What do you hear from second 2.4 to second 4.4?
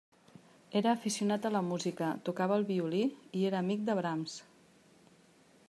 el violí i era amic de Brahms.